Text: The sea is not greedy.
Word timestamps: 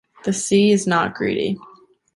The 0.23 0.33
sea 0.33 0.71
is 0.71 0.87
not 0.87 1.13
greedy. 1.13 1.59